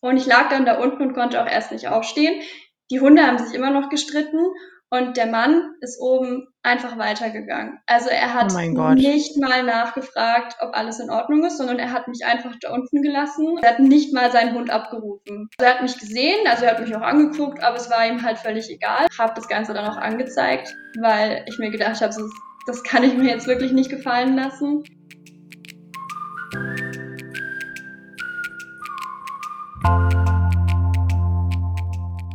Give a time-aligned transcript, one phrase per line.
[0.00, 2.40] Und ich lag dann da unten und konnte auch erst nicht aufstehen.
[2.90, 4.38] Die Hunde haben sich immer noch gestritten
[4.90, 7.80] und der Mann ist oben einfach weitergegangen.
[7.86, 12.06] Also er hat Oh nicht mal nachgefragt, ob alles in Ordnung ist, sondern er hat
[12.06, 13.58] mich einfach da unten gelassen.
[13.62, 15.48] Er hat nicht mal seinen Hund abgerufen.
[15.58, 18.22] Also er hat mich gesehen, also er hat mich auch angeguckt, aber es war ihm
[18.22, 19.06] halt völlig egal.
[19.10, 22.30] Ich habe das Ganze dann auch angezeigt, weil ich mir gedacht habe, das,
[22.66, 24.84] das kann ich mir jetzt wirklich nicht gefallen lassen.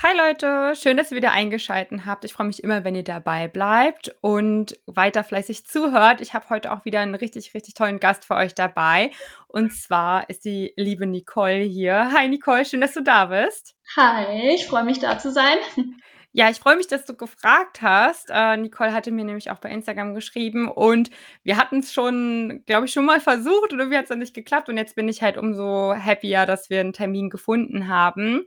[0.00, 2.24] Hi Leute, schön, dass ihr wieder eingeschaltet habt.
[2.24, 6.20] Ich freue mich immer, wenn ihr dabei bleibt und weiter fleißig zuhört.
[6.20, 9.10] Ich habe heute auch wieder einen richtig, richtig tollen Gast für euch dabei.
[9.48, 12.12] Und zwar ist die liebe Nicole hier.
[12.12, 13.74] Hi Nicole, schön, dass du da bist.
[13.96, 15.58] Hi, ich freue mich da zu sein.
[16.32, 18.28] Ja, ich freue mich, dass du gefragt hast.
[18.30, 21.10] Äh, Nicole hatte mir nämlich auch bei Instagram geschrieben und
[21.42, 24.34] wir hatten es schon, glaube ich, schon mal versucht und irgendwie hat es dann nicht
[24.34, 28.44] geklappt und jetzt bin ich halt umso happier, dass wir einen Termin gefunden haben.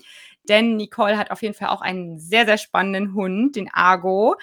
[0.49, 4.35] Denn Nicole hat auf jeden Fall auch einen sehr, sehr spannenden Hund, den Argo.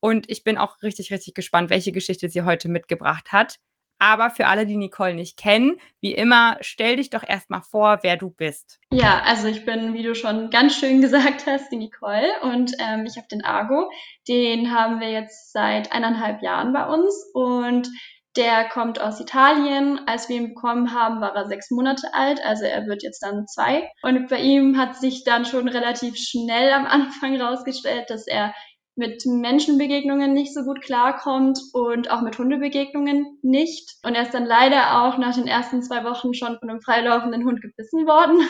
[0.00, 3.58] Und ich bin auch richtig, richtig gespannt, welche Geschichte sie heute mitgebracht hat.
[3.98, 8.16] Aber für alle, die Nicole nicht kennen, wie immer, stell dich doch erstmal vor, wer
[8.16, 8.80] du bist.
[8.92, 13.06] Ja, also ich bin, wie du schon ganz schön gesagt hast, die Nicole und ähm,
[13.06, 13.90] ich habe den Argo.
[14.28, 17.88] Den haben wir jetzt seit eineinhalb Jahren bei uns und
[18.36, 20.00] der kommt aus Italien.
[20.06, 23.46] Als wir ihn bekommen haben, war er sechs Monate alt, also er wird jetzt dann
[23.46, 23.88] zwei.
[24.02, 28.54] Und bei ihm hat sich dann schon relativ schnell am Anfang rausgestellt, dass er
[28.96, 33.96] mit Menschenbegegnungen nicht so gut klarkommt und auch mit Hundebegegnungen nicht.
[34.04, 37.44] Und er ist dann leider auch nach den ersten zwei Wochen schon von einem freilaufenden
[37.44, 38.40] Hund gebissen worden.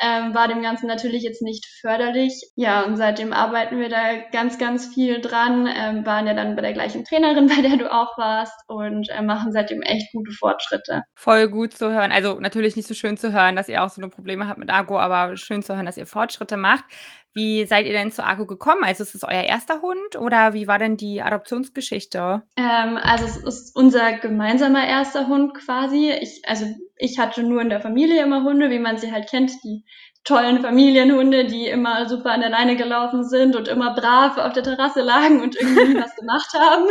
[0.00, 2.50] Ähm, war dem Ganzen natürlich jetzt nicht förderlich.
[2.56, 5.68] Ja, und seitdem arbeiten wir da ganz, ganz viel dran.
[5.72, 9.22] Ähm, waren ja dann bei der gleichen Trainerin, bei der du auch warst und äh,
[9.22, 11.02] machen seitdem echt gute Fortschritte.
[11.14, 12.10] Voll gut zu hören.
[12.10, 14.70] Also natürlich nicht so schön zu hören, dass ihr auch so eine Probleme habt mit
[14.70, 16.84] Argo, aber schön zu hören, dass ihr Fortschritte macht.
[17.34, 18.84] Wie seid ihr denn zu Argo gekommen?
[18.84, 22.42] Also ist es euer erster Hund oder wie war denn die Adoptionsgeschichte?
[22.56, 26.10] Ähm, also es ist unser gemeinsamer erster Hund quasi.
[26.10, 26.66] Ich, also
[26.96, 29.84] ich hatte nur in der Familie immer Hunde, wie man sie halt kennt, die
[30.24, 34.62] tollen Familienhunde, die immer super an der Leine gelaufen sind und immer brav auf der
[34.62, 36.86] Terrasse lagen und irgendwie was gemacht haben.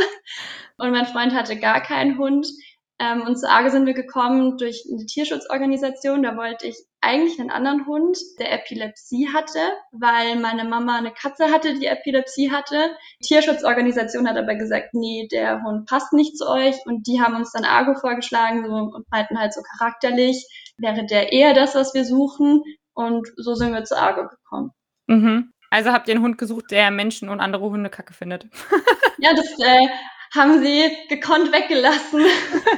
[0.78, 2.48] Und mein Freund hatte gar keinen Hund.
[3.02, 6.22] Ähm, und zu Arge sind wir gekommen durch eine Tierschutzorganisation.
[6.22, 9.60] Da wollte ich eigentlich einen anderen Hund, der Epilepsie hatte,
[9.92, 12.92] weil meine Mama eine Katze hatte, die Epilepsie hatte.
[13.20, 16.76] Die Tierschutzorganisation hat aber gesagt, nee, der Hund passt nicht zu euch.
[16.86, 20.46] Und die haben uns dann Argo vorgeschlagen so, und meinten halt so charakterlich,
[20.78, 22.62] wäre der eher das, was wir suchen.
[22.94, 24.70] Und so sind wir zu Argo gekommen.
[25.08, 25.52] Mhm.
[25.72, 28.44] Also habt ihr einen Hund gesucht, der Menschen und andere Hunde kacke findet?
[29.18, 29.88] ja, das äh,
[30.34, 32.26] haben sie gekonnt weggelassen.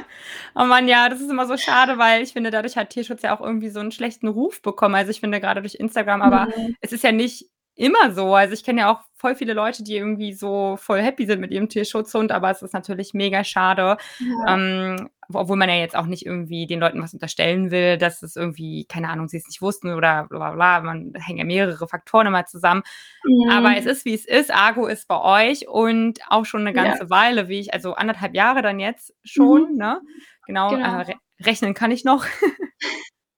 [0.54, 3.36] oh Mann, ja, das ist immer so schade, weil ich finde, dadurch hat Tierschutz ja
[3.36, 4.94] auch irgendwie so einen schlechten Ruf bekommen.
[4.94, 6.76] Also ich finde gerade durch Instagram, aber mhm.
[6.80, 7.46] es ist ja nicht
[7.76, 8.34] immer so.
[8.34, 11.50] Also ich kenne ja auch voll viele Leute, die irgendwie so voll happy sind mit
[11.50, 13.96] ihrem Tierschutzhund, aber es ist natürlich mega schade.
[14.18, 14.54] Ja.
[14.54, 18.36] Ähm, obwohl man ja jetzt auch nicht irgendwie den Leuten was unterstellen will, dass es
[18.36, 20.80] irgendwie, keine Ahnung, sie es nicht wussten oder bla bla bla.
[20.82, 22.82] Man hängt ja mehrere Faktoren immer zusammen.
[23.24, 23.50] Mhm.
[23.50, 24.52] Aber es ist, wie es ist.
[24.52, 27.10] Argo ist bei euch und auch schon eine ganze ja.
[27.10, 29.78] Weile, wie ich, also anderthalb Jahre dann jetzt schon, mhm.
[29.78, 30.00] ne?
[30.46, 31.00] Genau, genau.
[31.00, 32.26] Äh, rechnen kann ich noch.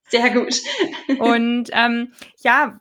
[0.08, 0.56] Sehr gut.
[1.20, 2.78] und ähm, ja,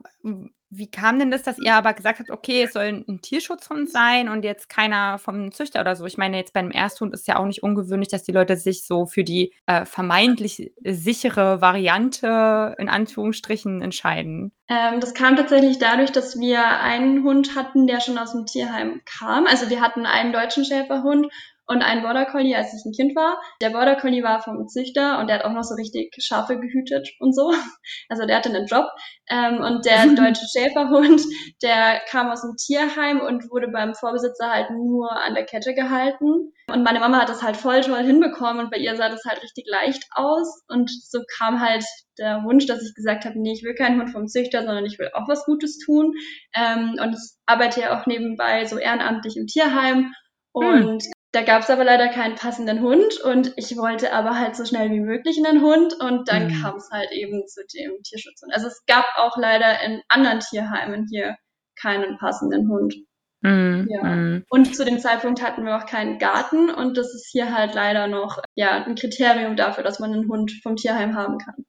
[0.78, 4.30] wie kam denn das, dass ihr aber gesagt habt, okay, es soll ein Tierschutzhund sein
[4.30, 6.06] und jetzt keiner vom Züchter oder so?
[6.06, 9.06] Ich meine, jetzt beim Ersthund ist ja auch nicht ungewöhnlich, dass die Leute sich so
[9.06, 14.52] für die äh, vermeintlich sichere Variante in Anführungsstrichen entscheiden.
[14.68, 19.02] Ähm, das kam tatsächlich dadurch, dass wir einen Hund hatten, der schon aus dem Tierheim
[19.06, 19.46] kam.
[19.46, 21.28] Also wir hatten einen deutschen Schäferhund
[21.68, 23.42] und einen Border Collie, als ich ein Kind war.
[23.62, 27.10] Der Border Collie war vom Züchter und der hat auch noch so richtig Schafe gehütet
[27.20, 27.52] und so.
[28.10, 28.88] Also der hatte einen Job.
[29.30, 31.22] Ähm, und der deutsche Schäferhund,
[31.62, 36.52] der kam aus dem Tierheim und wurde beim Vorbesitzer halt nur an der Kette gehalten.
[36.72, 39.42] Und meine Mama hat das halt voll toll hinbekommen und bei ihr sah das halt
[39.44, 40.64] richtig leicht aus.
[40.68, 41.84] Und so kam halt
[42.18, 44.98] der Wunsch, dass ich gesagt habe, nee, ich will keinen Hund vom Züchter, sondern ich
[45.00, 46.14] will auch was Gutes tun.
[46.54, 50.14] Ähm, und ich arbeite ja auch nebenbei so ehrenamtlich im Tierheim.
[50.58, 50.84] Hm.
[50.84, 51.15] Und.
[51.36, 54.90] Da gab es aber leider keinen passenden Hund und ich wollte aber halt so schnell
[54.92, 56.62] wie möglich einen Hund und dann mhm.
[56.62, 58.54] kam es halt eben zu dem Tierschutzhund.
[58.54, 61.36] Also es gab auch leider in anderen Tierheimen hier
[61.78, 62.96] keinen passenden Hund.
[63.42, 64.04] Mm, ja.
[64.04, 64.46] Mm.
[64.48, 68.08] Und zu dem Zeitpunkt hatten wir auch keinen Garten und das ist hier halt leider
[68.08, 71.66] noch ja ein Kriterium dafür, dass man einen Hund vom Tierheim haben kann.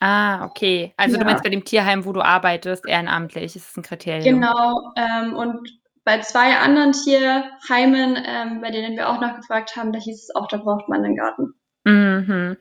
[0.00, 0.94] Ah, okay.
[0.96, 1.20] Also ja.
[1.20, 4.40] du meinst bei dem Tierheim, wo du arbeitest, ehrenamtlich, ist es ein Kriterium?
[4.40, 4.94] Genau.
[4.96, 5.79] Ähm, und
[6.10, 10.48] bei zwei anderen Tierheimen, ähm, bei denen wir auch nachgefragt haben, da hieß es auch,
[10.48, 11.54] da braucht man einen Garten.
[11.84, 12.56] Mhm.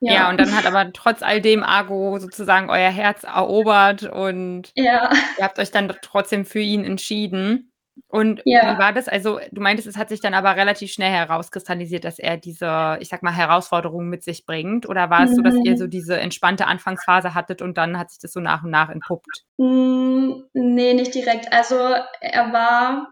[0.00, 0.12] Ja.
[0.12, 0.30] ja.
[0.30, 5.10] und dann hat aber trotz all dem Argo sozusagen euer Herz erobert und ja.
[5.38, 7.71] ihr habt euch dann trotzdem für ihn entschieden.
[8.08, 8.74] Und ja.
[8.74, 9.08] wie war das?
[9.08, 13.08] Also, du meintest, es hat sich dann aber relativ schnell herauskristallisiert, dass er diese, ich
[13.08, 14.88] sag mal, Herausforderungen mit sich bringt.
[14.88, 15.90] Oder war es so, dass ihr so mhm.
[15.90, 19.44] diese entspannte Anfangsphase hattet und dann hat sich das so nach und nach entpuppt?
[19.58, 21.52] Mm, nee, nicht direkt.
[21.52, 21.76] Also,
[22.20, 23.08] er war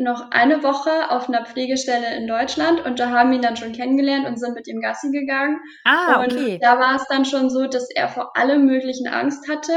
[0.00, 3.72] noch eine Woche auf einer Pflegestelle in Deutschland und da haben wir ihn dann schon
[3.72, 5.60] kennengelernt und sind mit ihm Gassi gegangen.
[5.84, 6.54] Ah, okay.
[6.54, 9.72] Und da war es dann schon so, dass er vor allem möglichen Angst hatte.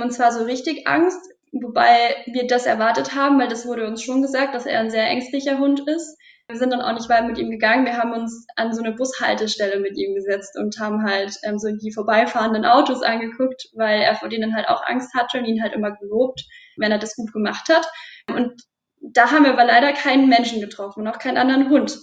[0.00, 1.20] Und zwar so richtig Angst,
[1.52, 5.06] wobei wir das erwartet haben, weil das wurde uns schon gesagt, dass er ein sehr
[5.06, 6.16] ängstlicher Hund ist.
[6.48, 7.86] Wir sind dann auch nicht weit mit ihm gegangen.
[7.86, 11.68] Wir haben uns an so eine Bushaltestelle mit ihm gesetzt und haben halt ähm, so
[11.70, 15.74] die vorbeifahrenden Autos angeguckt, weil er vor denen halt auch Angst hatte und ihn halt
[15.74, 16.44] immer gelobt,
[16.76, 17.88] wenn er das gut gemacht hat.
[18.28, 18.60] Und
[19.00, 21.96] da haben wir aber leider keinen Menschen getroffen und auch keinen anderen Hund.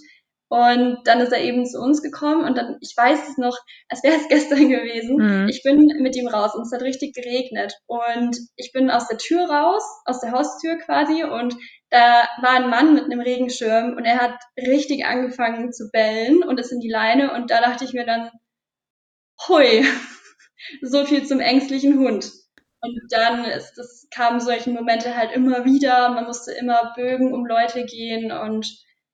[0.48, 3.58] Und dann ist er eben zu uns gekommen und dann, ich weiß es noch,
[3.88, 5.16] als wäre es gestern gewesen.
[5.16, 5.48] Mhm.
[5.48, 7.74] Ich bin mit ihm raus und es hat richtig geregnet.
[7.86, 11.54] Und ich bin aus der Tür raus, aus der Haustür quasi, und
[11.90, 16.60] da war ein Mann mit einem Regenschirm und er hat richtig angefangen zu bellen und
[16.60, 18.30] ist in die Leine und da dachte ich mir dann,
[19.48, 19.84] hui,
[20.82, 22.30] so viel zum ängstlichen Hund.
[22.80, 26.10] Und dann ist das, kamen solche Momente halt immer wieder.
[26.10, 28.66] Man musste immer Bögen um Leute gehen und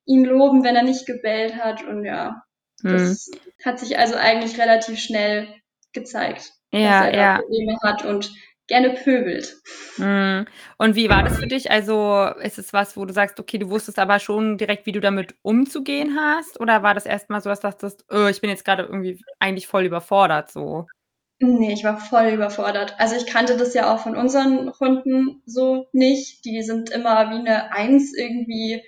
[0.06, 1.84] ihn loben, wenn er nicht gebellt hat.
[1.84, 2.42] Und ja,
[2.82, 2.92] hm.
[2.92, 3.30] das
[3.64, 5.48] hat sich also eigentlich relativ schnell
[5.92, 7.38] gezeigt, ja, dass er ja.
[7.38, 8.32] Probleme hat und
[8.66, 9.56] gerne pöbelt.
[9.96, 10.46] Hm.
[10.78, 11.70] Und wie war das für dich?
[11.70, 15.00] Also ist es was, wo du sagst, okay, du wusstest aber schon direkt, wie du
[15.00, 16.60] damit umzugehen hast?
[16.60, 19.66] Oder war das erstmal so, dass du dachtest, oh, ich bin jetzt gerade irgendwie eigentlich
[19.66, 20.86] voll überfordert so?
[21.40, 22.94] Nee, ich war voll überfordert.
[22.98, 26.44] Also ich kannte das ja auch von unseren Hunden so nicht.
[26.44, 28.82] Die sind immer wie eine Eins irgendwie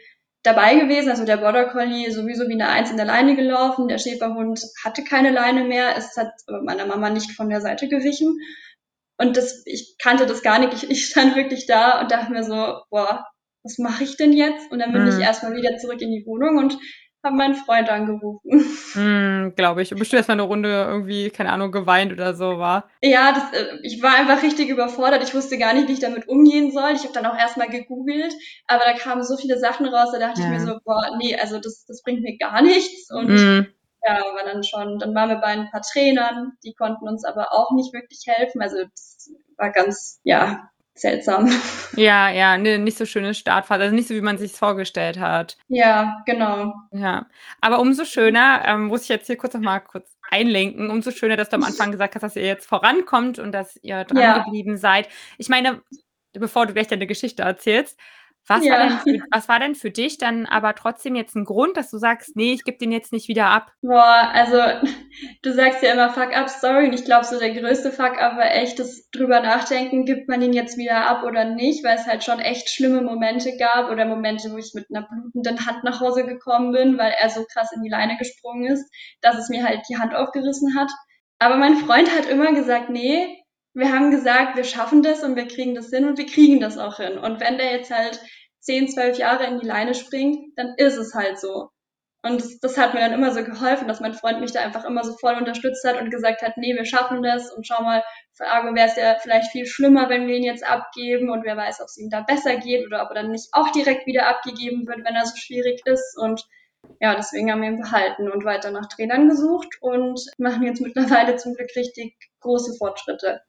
[0.46, 1.10] dabei gewesen.
[1.10, 3.88] Also der Border Collie sowieso wie eine Eins in der Leine gelaufen.
[3.88, 5.96] Der Schäferhund hatte keine Leine mehr.
[5.96, 6.32] Es hat
[6.62, 8.38] meiner Mama nicht von der Seite gewichen.
[9.18, 10.72] Und das, ich kannte das gar nicht.
[10.74, 13.26] Ich, ich stand wirklich da und dachte mir so, boah,
[13.62, 14.70] was mache ich denn jetzt?
[14.70, 15.08] Und dann bin mhm.
[15.08, 16.78] ich erstmal wieder zurück in die Wohnung und
[17.26, 18.40] habe meinen Freund angerufen.
[18.94, 19.92] Mm, Glaube ich.
[19.92, 22.88] Und bestimmt erst mal eine Runde irgendwie, keine Ahnung, geweint oder so, war?
[23.02, 25.22] Ja, das, äh, ich war einfach richtig überfordert.
[25.22, 26.92] Ich wusste gar nicht, wie ich damit umgehen soll.
[26.94, 28.32] Ich habe dann auch erstmal gegoogelt,
[28.66, 30.46] aber da kamen so viele Sachen raus, da dachte ja.
[30.46, 33.10] ich mir so, boah, nee, also das, das bringt mir gar nichts.
[33.10, 33.66] Und mm.
[34.06, 37.52] ja, war dann schon, dann waren wir bei ein paar Trainern, die konnten uns aber
[37.52, 38.62] auch nicht wirklich helfen.
[38.62, 41.50] Also das war ganz, ja, seltsam.
[41.96, 45.56] Ja, ja, ne, nicht so schöne Startphase, also nicht so, wie man sich vorgestellt hat.
[45.68, 46.74] Ja, genau.
[46.92, 47.26] Ja,
[47.62, 51.36] aber umso schöner, ähm, muss ich jetzt hier kurz noch mal kurz einlenken, umso schöner,
[51.36, 54.38] dass du am Anfang gesagt hast, dass ihr jetzt vorankommt und dass ihr dran ja.
[54.40, 55.08] geblieben seid.
[55.38, 55.80] Ich meine,
[56.32, 57.98] bevor du gleich deine Geschichte erzählst,
[58.46, 58.72] was, ja.
[58.74, 61.90] war denn für, was war denn für dich dann aber trotzdem jetzt ein Grund, dass
[61.90, 63.72] du sagst, nee, ich gebe den jetzt nicht wieder ab?
[63.82, 64.58] Boah, also
[65.42, 69.08] du sagst ja immer Fuck-up-Story und ich glaube, so der größte Fuck-up war echt das
[69.10, 72.70] drüber nachdenken, gibt man ihn jetzt wieder ab oder nicht, weil es halt schon echt
[72.70, 76.98] schlimme Momente gab oder Momente, wo ich mit einer blutenden Hand nach Hause gekommen bin,
[76.98, 78.84] weil er so krass in die Leine gesprungen ist,
[79.20, 80.90] dass es mir halt die Hand aufgerissen hat.
[81.38, 83.42] Aber mein Freund hat immer gesagt, nee,
[83.74, 86.78] wir haben gesagt, wir schaffen das und wir kriegen das hin und wir kriegen das
[86.78, 87.18] auch hin.
[87.18, 88.20] Und wenn der jetzt halt
[88.60, 91.68] 10, 12 Jahre in die Leine springt, dann ist es halt so.
[92.26, 94.84] Und das, das, hat mir dann immer so geholfen, dass mein Freund mich da einfach
[94.84, 98.02] immer so voll unterstützt hat und gesagt hat, nee, wir schaffen das und schau mal,
[98.32, 101.56] für Argo wäre es ja vielleicht viel schlimmer, wenn wir ihn jetzt abgeben und wer
[101.56, 104.26] weiß, ob es ihm da besser geht oder ob er dann nicht auch direkt wieder
[104.26, 106.44] abgegeben wird, wenn er so schwierig ist und
[107.00, 111.36] ja, deswegen haben wir ihn behalten und weiter nach Trainern gesucht und machen jetzt mittlerweile
[111.36, 113.40] zum Glück richtig große Fortschritte.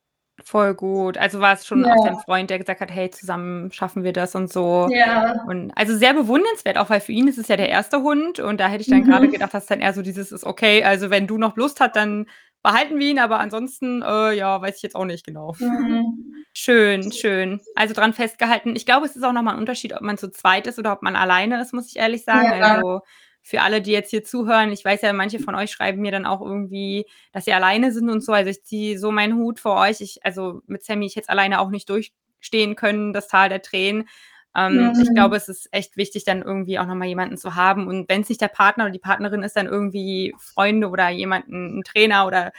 [0.44, 1.18] Voll gut.
[1.18, 1.94] Also war es schon ja.
[1.94, 4.88] auch dein Freund, der gesagt hat, hey, zusammen schaffen wir das und so.
[4.92, 5.44] Ja.
[5.48, 8.60] Und also sehr bewundernswert, auch weil für ihn ist es ja der erste Hund und
[8.60, 9.06] da hätte ich dann mhm.
[9.06, 11.96] gerade gedacht, dass dann eher so dieses ist okay, also wenn du noch Lust hast,
[11.96, 12.28] dann
[12.64, 15.56] behalten wir ihn, aber ansonsten, äh, ja, weiß ich jetzt auch nicht genau.
[15.60, 16.46] Mhm.
[16.54, 17.62] Schön, schön.
[17.76, 18.76] Also dran festgehalten.
[18.76, 21.02] Ich glaube, es ist auch nochmal ein Unterschied, ob man zu zweit ist oder ob
[21.02, 22.60] man alleine ist, muss ich ehrlich sagen.
[22.60, 22.76] Ja.
[22.76, 23.02] Also
[23.48, 26.26] für alle, die jetzt hier zuhören, ich weiß ja, manche von euch schreiben mir dann
[26.26, 28.34] auch irgendwie, dass sie alleine sind und so.
[28.34, 30.02] Also ich ziehe so meinen Hut vor euch.
[30.02, 34.10] Ich, also mit Sammy, ich jetzt alleine auch nicht durchstehen können, das Tal der Tränen.
[34.54, 35.02] Ähm, mhm.
[35.02, 37.88] Ich glaube, es ist echt wichtig, dann irgendwie auch nochmal jemanden zu haben.
[37.88, 41.80] Und wenn es nicht der Partner oder die Partnerin ist, dann irgendwie Freunde oder jemanden,
[41.80, 42.52] ein Trainer oder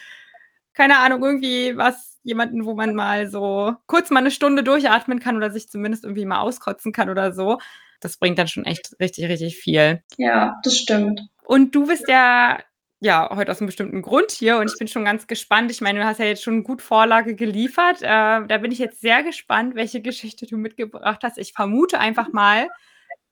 [0.72, 5.36] keine Ahnung, irgendwie was, jemanden, wo man mal so kurz mal eine Stunde durchatmen kann
[5.36, 7.58] oder sich zumindest irgendwie mal auskotzen kann oder so.
[8.00, 10.02] Das bringt dann schon echt richtig, richtig viel.
[10.16, 11.22] Ja, das stimmt.
[11.44, 12.58] Und du bist ja
[13.00, 15.70] ja, heute aus einem bestimmten Grund hier und ich bin schon ganz gespannt.
[15.70, 18.02] Ich meine, du hast ja jetzt schon gut Vorlage geliefert.
[18.02, 21.38] Äh, da bin ich jetzt sehr gespannt, welche Geschichte du mitgebracht hast.
[21.38, 22.68] Ich vermute einfach mal,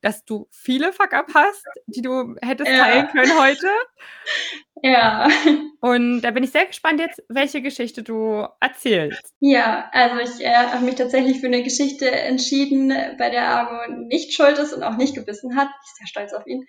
[0.06, 2.78] dass du viele Fuck-up hast, die du hättest ja.
[2.78, 3.66] teilen können heute.
[4.82, 5.26] Ja.
[5.80, 9.32] Und da bin ich sehr gespannt jetzt, welche Geschichte du erzählst.
[9.40, 14.34] Ja, also ich äh, habe mich tatsächlich für eine Geschichte entschieden, bei der Argo nicht
[14.34, 15.68] schuld ist und auch nicht gebissen hat.
[15.68, 16.66] Ich bin sehr stolz auf ihn.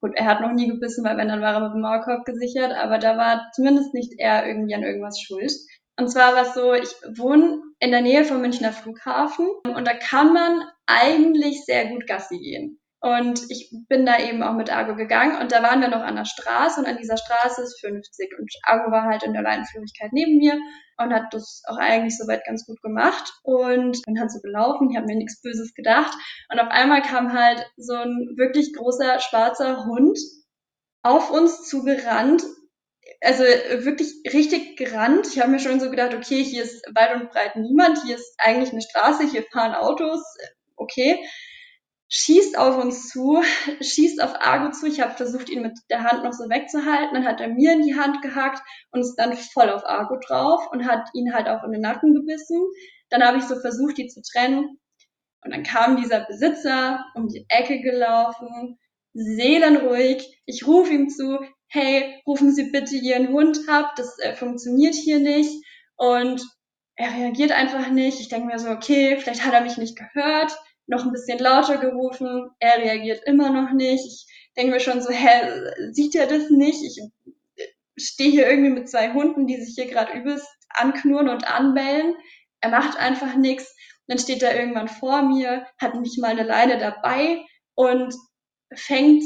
[0.00, 2.72] Gut, er hat noch nie gebissen, weil wenn, dann war er mit dem Maulkorb gesichert,
[2.72, 5.52] aber da war zumindest nicht er irgendwie an irgendwas schuld.
[5.98, 9.94] Und zwar war es so, ich wohne in der Nähe vom Münchner Flughafen und da
[9.94, 12.77] kann man eigentlich sehr gut Gassi gehen.
[13.00, 16.16] Und ich bin da eben auch mit Argo gegangen und da waren wir noch an
[16.16, 20.12] der Straße und an dieser Straße ist 50 und Argo war halt in der Leinenführigkeit
[20.12, 20.58] neben mir
[20.96, 24.96] und hat das auch eigentlich soweit ganz gut gemacht und bin halt so gelaufen, ich
[24.96, 26.12] habe mir nichts Böses gedacht
[26.50, 30.18] und auf einmal kam halt so ein wirklich großer schwarzer Hund
[31.02, 32.42] auf uns zugerannt
[33.20, 35.26] also wirklich richtig gerannt.
[35.28, 38.34] Ich habe mir schon so gedacht, okay, hier ist weit und breit niemand, hier ist
[38.38, 40.22] eigentlich eine Straße, hier fahren Autos,
[40.76, 41.18] okay
[42.08, 43.42] schießt auf uns zu,
[43.80, 44.86] schießt auf Argo zu.
[44.86, 47.14] Ich habe versucht, ihn mit der Hand noch so wegzuhalten.
[47.14, 50.66] Dann hat er mir in die Hand gehackt und ist dann voll auf Argo drauf
[50.72, 52.62] und hat ihn halt auch in den Nacken gebissen.
[53.10, 54.78] Dann habe ich so versucht, die zu trennen.
[55.44, 58.78] Und dann kam dieser Besitzer um die Ecke gelaufen,
[59.14, 60.42] seelenruhig.
[60.46, 61.38] Ich rufe ihm zu,
[61.68, 65.64] hey, rufen Sie bitte Ihren Hund ab, das äh, funktioniert hier nicht.
[65.96, 66.42] Und
[66.96, 68.20] er reagiert einfach nicht.
[68.20, 70.58] Ich denke mir so, okay, vielleicht hat er mich nicht gehört
[70.88, 72.50] noch ein bisschen lauter gerufen.
[72.58, 74.04] Er reagiert immer noch nicht.
[74.04, 74.26] Ich
[74.56, 76.82] denke mir schon so, hä, sieht er das nicht?
[76.82, 77.00] Ich
[77.96, 82.14] stehe hier irgendwie mit zwei Hunden, die sich hier gerade übelst anknurren und anbellen.
[82.60, 83.74] Er macht einfach nichts.
[84.06, 88.14] Dann steht er irgendwann vor mir, hat nicht mal eine Leine dabei und
[88.74, 89.22] fängt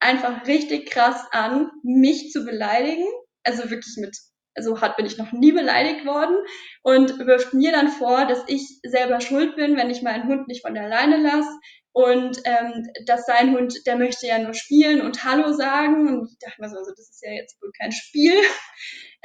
[0.00, 3.06] einfach richtig krass an, mich zu beleidigen.
[3.44, 4.16] Also wirklich mit
[4.60, 6.36] so hart bin ich noch nie beleidigt worden.
[6.82, 10.62] Und wirft mir dann vor, dass ich selber schuld bin, wenn ich meinen Hund nicht
[10.62, 11.50] von der Leine lasse
[11.94, 16.08] und ähm, dass sein Hund, der möchte ja nur spielen und Hallo sagen.
[16.08, 18.34] Und ich dachte mir so, also das ist ja jetzt wohl kein Spiel.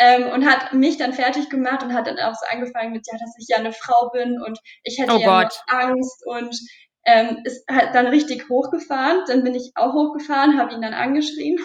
[0.01, 3.19] Ähm, und hat mich dann fertig gemacht und hat dann auch so angefangen mit, ja,
[3.19, 6.23] dass ich ja eine Frau bin und ich hätte oh ja Angst.
[6.25, 6.57] Und
[7.05, 11.59] ähm, ist halt dann richtig hochgefahren, dann bin ich auch hochgefahren, habe ihn dann angeschrien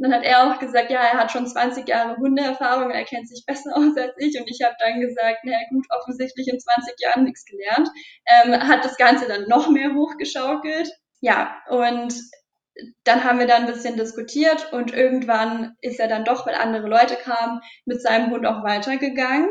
[0.00, 3.28] und dann hat er auch gesagt, ja, er hat schon 20 Jahre Hundeerfahrung, er kennt
[3.28, 4.40] sich besser aus als ich.
[4.40, 7.86] Und ich habe dann gesagt, na gut, offensichtlich in 20 Jahren nichts gelernt.
[8.24, 10.90] Ähm, hat das Ganze dann noch mehr hochgeschaukelt.
[11.20, 12.14] Ja, und
[13.04, 16.88] dann haben wir dann ein bisschen diskutiert und irgendwann ist er dann doch, weil andere
[16.88, 19.50] Leute kamen, mit seinem Hund auch weitergegangen.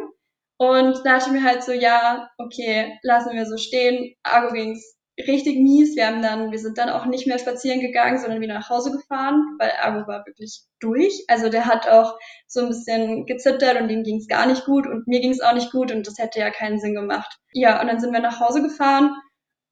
[0.57, 4.15] Und da ich mir halt so, ja, okay, lassen wir so stehen.
[4.23, 5.95] Argo ging's richtig mies.
[5.95, 8.91] Wir haben dann, wir sind dann auch nicht mehr spazieren gegangen, sondern wieder nach Hause
[8.91, 11.25] gefahren, weil Argo war wirklich durch.
[11.27, 14.87] Also der hat auch so ein bisschen gezittert und ihm ging es gar nicht gut
[14.87, 17.37] und mir ging es auch nicht gut und das hätte ja keinen Sinn gemacht.
[17.51, 19.15] Ja, und dann sind wir nach Hause gefahren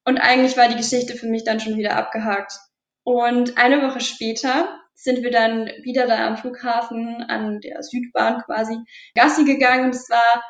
[0.05, 2.53] und eigentlich war die Geschichte für mich dann schon wieder abgehakt.
[3.03, 8.77] Und eine Woche später sind wir dann wieder da am Flughafen an der Südbahn quasi
[9.15, 10.43] Gassi gegangen und es war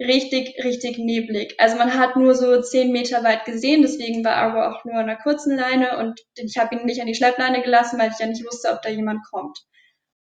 [0.00, 1.54] richtig, richtig neblig.
[1.58, 5.08] Also man hat nur so zehn Meter weit gesehen, deswegen war Argo auch nur an
[5.08, 8.26] einer kurzen Leine und ich habe ihn nicht an die Schleppleine gelassen, weil ich ja
[8.26, 9.58] nicht wusste, ob da jemand kommt.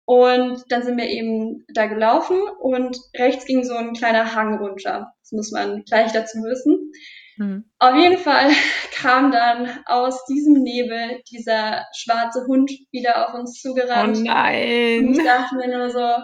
[0.06, 5.14] Und dann sind wir eben da gelaufen und rechts ging so ein kleiner Hang runter.
[5.22, 6.92] Das muss man gleich dazu wissen.
[7.38, 7.70] Mhm.
[7.78, 8.50] Auf jeden Fall
[8.96, 14.18] kam dann aus diesem Nebel dieser schwarze Hund wieder auf uns zugerannt.
[14.18, 15.10] Oh nein!
[15.10, 16.18] Und ich dachte mir nur so,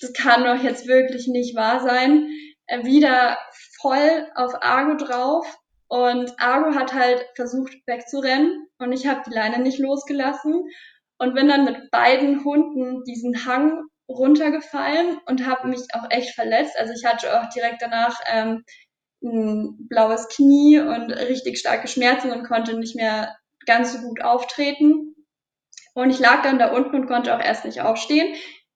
[0.00, 2.28] das kann doch jetzt wirklich nicht wahr sein
[2.82, 3.38] wieder
[3.80, 5.46] voll auf Argo drauf
[5.88, 10.64] und Argo hat halt versucht wegzurennen und ich habe die Leine nicht losgelassen
[11.18, 16.76] und bin dann mit beiden Hunden diesen Hang runtergefallen und habe mich auch echt verletzt.
[16.78, 18.64] Also ich hatte auch direkt danach ähm,
[19.22, 23.36] ein blaues Knie und richtig starke Schmerzen und konnte nicht mehr
[23.66, 25.14] ganz so gut auftreten.
[25.94, 28.34] Und ich lag dann da unten und konnte auch erst nicht aufstehen.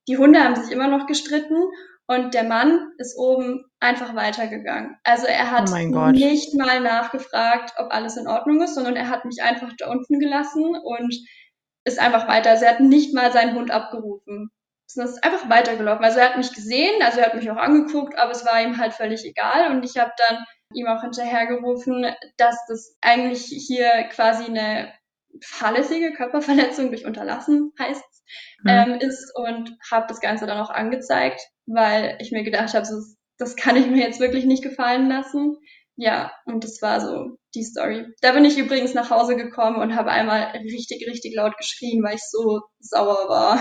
[0.09, 1.63] Die Hunde haben sich immer noch gestritten
[2.07, 4.97] und der Mann ist oben einfach weitergegangen.
[5.05, 9.25] Also er hat oh nicht mal nachgefragt, ob alles in Ordnung ist, sondern er hat
[9.25, 11.15] mich einfach da unten gelassen und
[11.85, 12.51] ist einfach weiter.
[12.51, 14.51] Also er hat nicht mal seinen Hund abgerufen.
[14.87, 16.05] Sondern ist einfach weitergelaufen.
[16.05, 18.77] Also er hat mich gesehen, also er hat mich auch angeguckt, aber es war ihm
[18.77, 19.71] halt völlig egal.
[19.71, 20.45] Und ich habe dann
[20.75, 22.07] ihm auch hinterhergerufen,
[22.37, 24.93] dass das eigentlich hier quasi eine
[25.43, 28.05] fahrlässige Körperverletzung durch Unterlassen heißt,
[28.63, 28.69] mhm.
[28.69, 32.97] ähm, ist und habe das Ganze dann auch angezeigt weil ich mir gedacht habe, so,
[33.39, 35.57] das kann ich mir jetzt wirklich nicht gefallen lassen.
[35.97, 38.07] Ja, und das war so die Story.
[38.21, 42.17] Da bin ich übrigens nach Hause gekommen und habe einmal richtig, richtig laut geschrien, weil
[42.17, 43.59] ich so sauer war.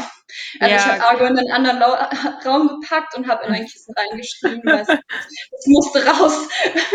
[0.59, 0.77] Also ja.
[0.77, 1.93] ich habe Argo in einen anderen Lau
[2.45, 6.47] Raum gepackt und habe in mein Kissen reingeschrien, weil es, es musste raus.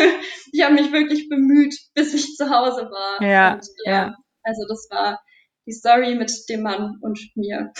[0.52, 3.22] ich habe mich wirklich bemüht, bis ich zu Hause war.
[3.22, 4.14] Ja, und, ja, ja.
[4.42, 5.20] Also das war
[5.66, 7.72] die Story mit dem Mann und mir.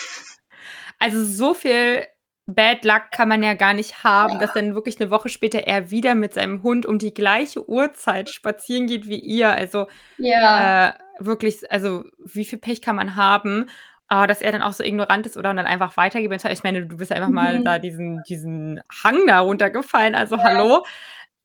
[1.01, 2.07] Also so viel
[2.51, 4.39] Bad Luck kann man ja gar nicht haben, ja.
[4.39, 8.31] dass dann wirklich eine Woche später er wieder mit seinem Hund um die gleiche Uhrzeit
[8.31, 9.51] spazieren geht wie ihr.
[9.51, 9.87] Also
[10.17, 10.89] ja.
[10.89, 13.67] äh, wirklich, also wie viel Pech kann man haben?
[14.07, 16.33] Aber dass er dann auch so ignorant ist oder dann einfach weitergeht.
[16.51, 17.35] Ich meine, du bist einfach mhm.
[17.35, 20.15] mal da diesen, diesen Hang da runtergefallen.
[20.15, 20.45] Also ja.
[20.45, 20.87] hallo.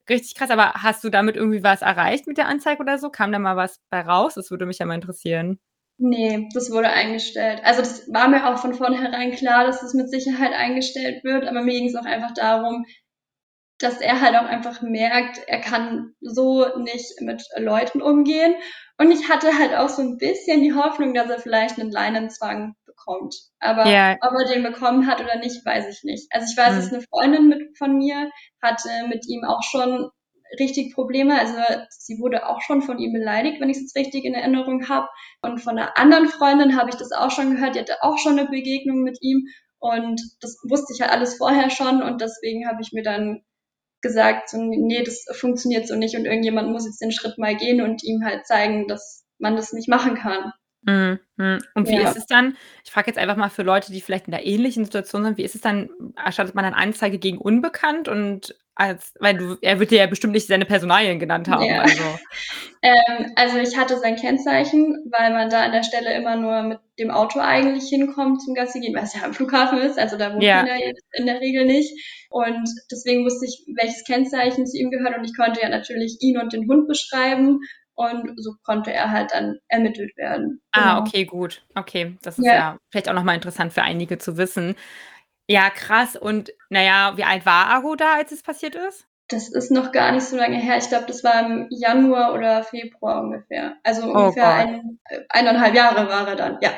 [0.08, 3.10] Richtig krass, aber hast du damit irgendwie was erreicht mit der Anzeige oder so?
[3.10, 4.36] Kam da mal was bei raus?
[4.36, 5.60] Das würde mich ja mal interessieren.
[5.98, 7.62] Nee, das wurde eingestellt.
[7.64, 11.62] Also das war mir auch von vornherein klar, dass das mit Sicherheit eingestellt wird, aber
[11.62, 12.86] mir ging es auch einfach darum,
[13.80, 18.56] dass er halt auch einfach merkt, er kann so nicht mit Leuten umgehen.
[18.98, 22.76] Und ich hatte halt auch so ein bisschen die Hoffnung, dass er vielleicht einen Leinenzwang
[22.86, 23.36] bekommt.
[23.60, 24.18] Aber yeah.
[24.22, 26.28] ob er den bekommen hat oder nicht, weiß ich nicht.
[26.32, 26.76] Also ich weiß, hm.
[26.76, 28.30] dass eine Freundin mit, von mir
[28.62, 30.10] hatte mit ihm auch schon
[30.60, 31.40] richtig Probleme.
[31.40, 31.56] Also
[31.90, 35.08] sie wurde auch schon von ihm beleidigt, wenn ich es jetzt richtig in Erinnerung habe.
[35.42, 37.76] Und von einer anderen Freundin habe ich das auch schon gehört.
[37.76, 39.48] Die hatte auch schon eine Begegnung mit ihm.
[39.80, 42.02] Und das wusste ich halt alles vorher schon.
[42.02, 43.44] Und deswegen habe ich mir dann
[44.02, 46.16] gesagt, so, nee, das funktioniert so nicht.
[46.16, 49.74] Und irgendjemand muss jetzt den Schritt mal gehen und ihm halt zeigen, dass man das
[49.74, 50.54] nicht machen kann.
[50.86, 51.20] Mhm.
[51.76, 52.10] Und wie ja.
[52.10, 52.58] ist es dann?
[52.84, 55.44] Ich frage jetzt einfach mal für Leute, die vielleicht in der ähnlichen Situation sind, wie
[55.44, 55.90] ist es dann?
[56.16, 60.34] Erstattet man dann Anzeige gegen Unbekannt und als, weil du, er wird dir ja bestimmt
[60.34, 61.64] nicht seine Personalien genannt haben.
[61.64, 61.82] Ja.
[61.82, 62.04] Also.
[62.82, 66.80] ähm, also ich hatte sein Kennzeichen, weil man da an der Stelle immer nur mit
[66.98, 70.34] dem Auto eigentlich hinkommt zum Gassi gehen, weil es ja am Flughafen ist, also da
[70.34, 70.58] wohnt ja.
[70.58, 71.92] man ja in der Regel nicht.
[72.30, 76.40] Und deswegen wusste ich, welches Kennzeichen zu ihm gehört und ich konnte ja natürlich ihn
[76.40, 77.60] und den Hund beschreiben
[77.96, 80.62] und so konnte er halt dann ermittelt werden.
[80.72, 81.02] Ah, genau.
[81.02, 81.66] okay, gut.
[81.76, 84.76] Okay, das ist ja, ja vielleicht auch nochmal interessant für einige zu wissen.
[85.48, 86.16] Ja, krass.
[86.16, 89.08] Und naja, wie alt war Ago da, als es passiert ist?
[89.30, 90.78] Das ist noch gar nicht so lange her.
[90.78, 93.78] Ich glaube, das war im Januar oder Februar ungefähr.
[93.84, 96.72] Also oh ungefähr ein, eineinhalb Jahre war er dann, ja.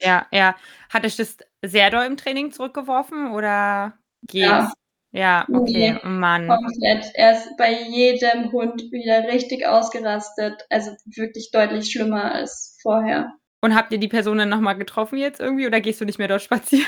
[0.00, 0.54] Ja, ja.
[0.90, 4.48] Hat dich das sehr doll im Training zurückgeworfen oder geht's?
[4.48, 4.72] Ja.
[5.18, 6.46] Ja, okay, oh Mann.
[6.46, 7.10] Komplett.
[7.14, 10.64] Er ist bei jedem Hund wieder richtig ausgerastet.
[10.70, 13.32] Also wirklich deutlich schlimmer als vorher.
[13.60, 16.28] Und habt ihr die Person dann nochmal getroffen jetzt irgendwie oder gehst du nicht mehr
[16.28, 16.86] dort spazieren?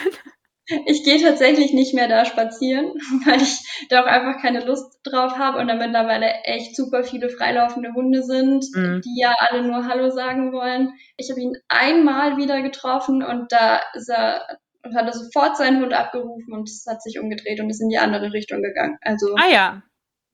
[0.87, 2.93] Ich gehe tatsächlich nicht mehr da spazieren,
[3.25, 7.31] weil ich da auch einfach keine Lust drauf habe und da mittlerweile echt super viele
[7.31, 9.01] freilaufende Hunde sind, mhm.
[9.05, 10.93] die ja alle nur Hallo sagen wollen.
[11.17, 14.47] Ich habe ihn einmal wieder getroffen und da ist er
[14.83, 17.89] und hat er sofort seinen Hund abgerufen und es hat sich umgedreht und ist in
[17.89, 18.97] die andere Richtung gegangen.
[19.03, 19.83] Also ah ja,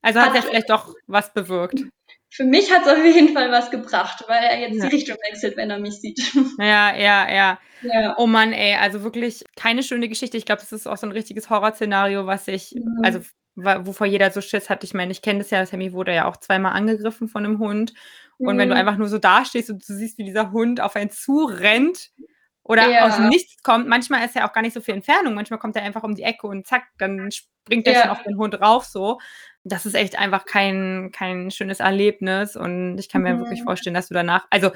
[0.02, 1.82] also hat, hat er vielleicht doch was bewirkt.
[2.30, 4.88] Für mich hat es auf jeden Fall was gebracht, weil er jetzt ja.
[4.88, 6.20] die Richtung wechselt, wenn er mich sieht.
[6.58, 8.14] Ja, ja, ja, ja.
[8.18, 10.36] Oh Mann, ey, also wirklich keine schöne Geschichte.
[10.36, 13.00] Ich glaube, das ist auch so ein richtiges Horrorszenario, was ich, mhm.
[13.02, 13.20] also
[13.54, 14.84] wovor jeder so Schiss hat.
[14.84, 17.94] Ich meine, ich kenne das ja, Sammy wurde ja auch zweimal angegriffen von einem Hund.
[18.38, 18.58] Und mhm.
[18.58, 18.80] wenn du mhm.
[18.80, 22.10] einfach nur so dastehst und du siehst, wie dieser Hund auf einen zurennt
[22.66, 23.06] oder ja.
[23.06, 25.34] aus dem Nichts kommt, manchmal ist er auch gar nicht so viel Entfernung.
[25.34, 28.02] Manchmal kommt er einfach um die Ecke und zack, dann springt er ja.
[28.02, 29.18] schon auf den Hund rauf so
[29.66, 32.56] das ist echt einfach kein, kein schönes Erlebnis.
[32.56, 33.40] Und ich kann mir mhm.
[33.40, 34.70] wirklich vorstellen, dass du danach, also,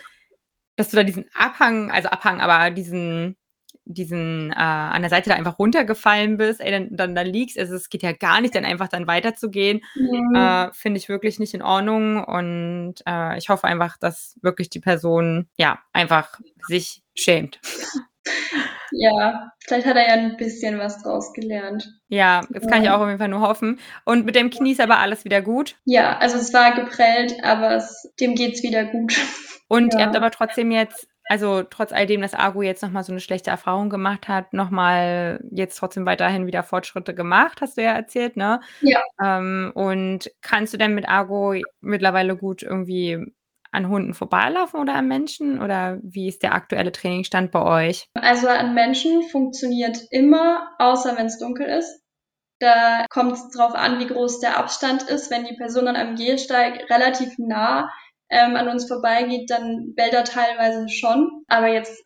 [0.76, 3.36] dass du da diesen Abhang, also Abhang, aber diesen,
[3.84, 7.58] diesen äh, an der Seite da einfach runtergefallen bist, ey, dann, dann da liegst.
[7.58, 9.80] Also es geht ja gar nicht, dann einfach dann weiterzugehen.
[9.94, 10.34] Mhm.
[10.34, 12.24] Äh, Finde ich wirklich nicht in Ordnung.
[12.24, 17.60] Und äh, ich hoffe einfach, dass wirklich die Person ja einfach sich schämt.
[18.92, 21.88] Ja, vielleicht hat er ja ein bisschen was draus gelernt.
[22.08, 23.78] Ja, das kann ich auch auf jeden Fall nur hoffen.
[24.04, 25.76] Und mit dem Knie ist aber alles wieder gut?
[25.84, 29.16] Ja, also es war geprellt, aber es, dem es wieder gut.
[29.68, 30.00] Und ja.
[30.00, 33.20] ihr habt aber trotzdem jetzt, also trotz all dem, dass Argo jetzt nochmal so eine
[33.20, 38.36] schlechte Erfahrung gemacht hat, nochmal jetzt trotzdem weiterhin wieder Fortschritte gemacht, hast du ja erzählt,
[38.36, 38.60] ne?
[38.80, 39.00] Ja.
[39.22, 43.32] Ähm, und kannst du denn mit Argo mittlerweile gut irgendwie
[43.72, 45.62] an Hunden vorbeilaufen oder an Menschen?
[45.62, 48.08] Oder wie ist der aktuelle Trainingsstand bei euch?
[48.14, 52.00] Also an Menschen funktioniert immer, außer wenn es dunkel ist.
[52.60, 55.30] Da kommt es darauf an, wie groß der Abstand ist.
[55.30, 57.88] Wenn die Person an einem Gehsteig relativ nah
[58.28, 61.44] ähm, an uns vorbeigeht, dann bellt er teilweise schon.
[61.48, 62.04] Aber jetzt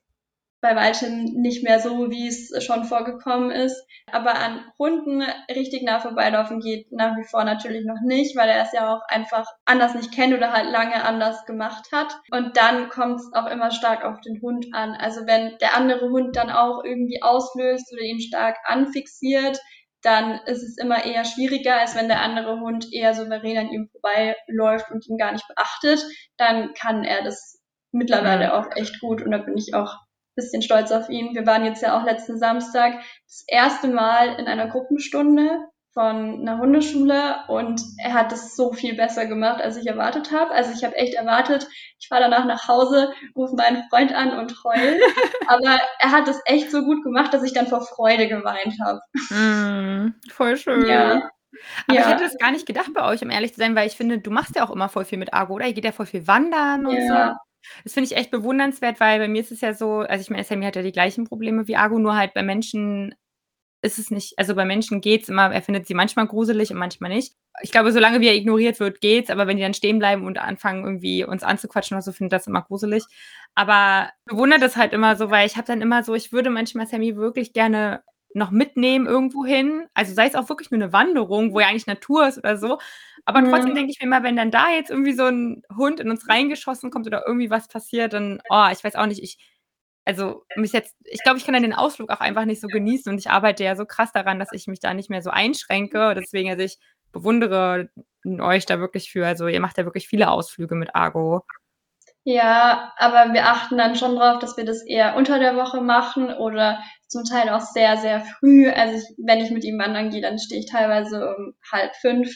[0.65, 3.87] bei weitem nicht mehr so, wie es schon vorgekommen ist.
[4.11, 5.23] Aber an Hunden
[5.55, 9.03] richtig nah vorbeilaufen geht nach wie vor natürlich noch nicht, weil er es ja auch
[9.09, 12.17] einfach anders nicht kennt oder halt lange anders gemacht hat.
[12.31, 14.93] Und dann kommt es auch immer stark auf den Hund an.
[14.93, 19.61] Also wenn der andere Hund dann auch irgendwie auslöst oder ihn stark anfixiert,
[20.01, 23.91] dann ist es immer eher schwieriger, als wenn der andere Hund eher souverän an ihm
[23.93, 26.07] vorbeiläuft und ihn gar nicht beachtet.
[26.39, 27.61] Dann kann er das
[27.93, 29.95] mittlerweile auch echt gut und da bin ich auch
[30.35, 31.35] bisschen stolz auf ihn.
[31.35, 35.61] Wir waren jetzt ja auch letzten Samstag das erste Mal in einer Gruppenstunde
[35.95, 40.51] von einer Hundeschule und er hat es so viel besser gemacht, als ich erwartet habe.
[40.51, 41.69] Also ich habe echt erwartet,
[42.01, 44.99] ich fahre danach nach Hause, rufe meinen Freund an und heule.
[45.47, 49.01] Aber er hat es echt so gut gemacht, dass ich dann vor Freude geweint habe.
[49.31, 50.85] Mm, voll schön.
[50.87, 51.31] Ja.
[51.87, 52.01] Aber ja.
[52.01, 54.19] ich hätte das gar nicht gedacht bei euch, um ehrlich zu sein, weil ich finde,
[54.19, 55.67] du machst ja auch immer voll viel mit Argo, oder?
[55.67, 57.29] Ihr geht ja voll viel wandern und ja.
[57.29, 57.39] so.
[57.85, 60.45] Das finde ich echt bewundernswert, weil bei mir ist es ja so, also ich meine,
[60.45, 63.15] Sammy hat ja die gleichen Probleme wie Argo, nur halt bei Menschen
[63.85, 66.79] ist es nicht, also bei Menschen geht es immer, er findet sie manchmal gruselig und
[66.79, 67.35] manchmal nicht.
[67.63, 70.39] Ich glaube, solange wie er ignoriert wird, geht's, aber wenn die dann stehen bleiben und
[70.39, 73.05] anfangen, irgendwie uns anzuquatschen oder so, findet das immer gruselig.
[73.55, 76.87] Aber bewundert das halt immer so, weil ich habe dann immer so, ich würde manchmal
[76.87, 78.03] Sammy wirklich gerne
[78.35, 79.87] noch mitnehmen irgendwo hin.
[79.95, 82.79] Also sei es auch wirklich nur eine Wanderung, wo ja eigentlich Natur ist oder so.
[83.25, 83.51] Aber mhm.
[83.51, 86.29] trotzdem denke ich mir immer, wenn dann da jetzt irgendwie so ein Hund in uns
[86.29, 89.39] reingeschossen kommt oder irgendwie was passiert, dann, oh, ich weiß auch nicht, ich,
[90.05, 93.11] also mich jetzt, ich glaube, ich kann dann den Ausflug auch einfach nicht so genießen
[93.11, 96.15] und ich arbeite ja so krass daran, dass ich mich da nicht mehr so einschränke.
[96.15, 96.79] Deswegen, also ich
[97.13, 97.89] bewundere
[98.41, 99.27] euch da wirklich für.
[99.27, 101.45] Also ihr macht ja wirklich viele Ausflüge mit Argo.
[102.25, 106.33] Ja, aber wir achten dann schon drauf, dass wir das eher unter der Woche machen
[106.33, 106.79] oder
[107.15, 108.69] zum Teil auch sehr, sehr früh.
[108.69, 112.31] Also ich, wenn ich mit ihm wandern gehe, dann stehe ich teilweise um halb fünf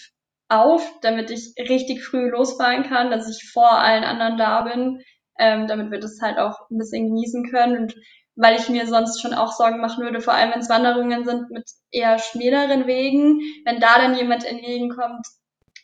[0.49, 5.03] auf, damit ich richtig früh losfahren kann, dass ich vor allen anderen da bin
[5.39, 7.83] ähm, damit wir das halt auch ein bisschen genießen können.
[7.83, 7.95] Und
[8.37, 11.51] weil ich mir sonst schon auch Sorgen machen würde, vor allem wenn es Wanderungen sind
[11.51, 15.27] mit eher schmäleren Wegen, wenn da dann jemand entgegenkommt,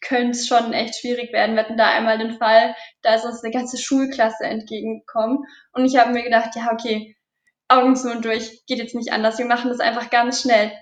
[0.01, 1.57] könnte es schon echt schwierig werden.
[1.57, 5.39] Wir hatten da einmal den Fall, da ist uns eine ganze Schulklasse entgegengekommen
[5.73, 7.17] und ich habe mir gedacht, ja, okay,
[7.77, 10.73] Augen zu und durch, geht jetzt nicht anders, wir machen das einfach ganz schnell.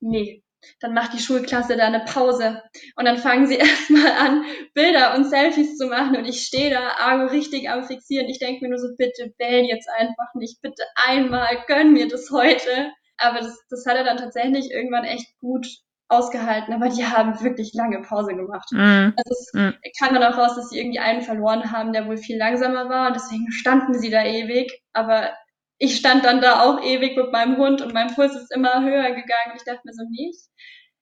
[0.00, 0.44] Nee,
[0.80, 2.62] dann macht die Schulklasse da eine Pause
[2.96, 6.94] und dann fangen sie erstmal an, Bilder und Selfies zu machen und ich stehe da
[6.98, 8.28] Argo richtig am Fixieren.
[8.28, 12.30] Ich denke mir nur so, bitte bell jetzt einfach nicht, bitte einmal, gönn mir das
[12.30, 12.92] heute.
[13.16, 15.66] Aber das, das hat er dann tatsächlich irgendwann echt gut
[16.08, 18.68] ausgehalten, aber die haben wirklich lange Pause gemacht.
[18.72, 19.12] Mm.
[19.16, 19.70] Also es mm.
[19.98, 23.08] kam dann auch raus, dass sie irgendwie einen verloren haben, der wohl viel langsamer war
[23.08, 25.32] und deswegen standen sie da ewig, aber
[25.78, 29.10] ich stand dann da auch ewig mit meinem Hund und mein Puls ist immer höher
[29.10, 29.56] gegangen.
[29.56, 30.40] Ich dachte mir so, nicht